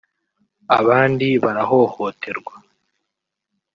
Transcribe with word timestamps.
abandi 0.79 1.27
barahohoterwa 1.43 2.53